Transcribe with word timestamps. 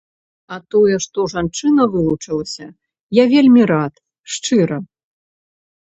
А 0.55 0.57
тое, 0.75 0.95
што 1.05 1.25
жанчына 1.33 1.85
вылучылася, 1.95 2.67
я 3.21 3.29
вельмі 3.35 3.61
рад, 3.73 3.93
шчыра. 4.37 4.77